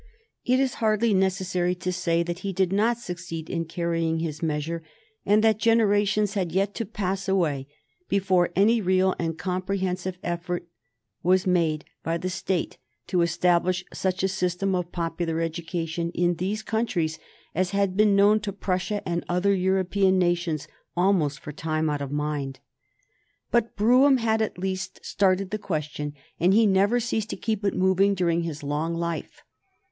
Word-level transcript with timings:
It 0.43 0.59
is 0.59 0.73
hardly 0.81 1.13
necessary 1.13 1.75
to 1.75 1.93
say 1.93 2.23
that 2.23 2.39
he 2.39 2.53
did 2.53 2.73
not 2.73 2.97
succeed 2.97 3.51
in 3.51 3.65
carrying 3.65 4.17
his 4.17 4.41
measure, 4.41 4.81
and 5.27 5.43
that 5.43 5.59
generations 5.59 6.33
had 6.33 6.51
yet 6.51 6.73
to 6.73 6.87
pass 6.87 7.27
away 7.29 7.67
before 8.09 8.49
any 8.55 8.81
real 8.81 9.15
and 9.19 9.37
comprehensive 9.37 10.17
effort 10.23 10.67
wag 11.21 11.45
made 11.45 11.85
by 12.01 12.17
the 12.17 12.31
State 12.31 12.79
to 13.05 13.21
establish 13.21 13.85
such 13.93 14.23
a 14.23 14.27
system 14.27 14.73
of 14.73 14.91
popular 14.91 15.39
education 15.39 16.09
in 16.15 16.33
these 16.37 16.63
countries 16.63 17.19
as 17.53 17.69
had 17.69 17.95
been 17.95 18.15
known 18.15 18.39
to 18.39 18.51
Prussia 18.51 19.07
and 19.07 19.23
other 19.29 19.53
European 19.53 20.17
nations 20.17 20.67
almost 20.97 21.39
for 21.39 21.51
time 21.51 21.91
out 21.91 22.01
of 22.01 22.11
mind. 22.11 22.59
But 23.51 23.75
Brougham 23.75 24.17
had 24.17 24.41
at 24.41 24.57
least 24.57 25.05
started 25.05 25.51
the 25.51 25.59
question, 25.59 26.15
and 26.39 26.55
he 26.55 26.65
never 26.65 26.99
ceased 26.99 27.29
to 27.29 27.35
keep 27.37 27.63
it 27.63 27.75
moving 27.75 28.15
during 28.15 28.41
his 28.41 28.63
long 28.63 28.95
life. 28.95 29.43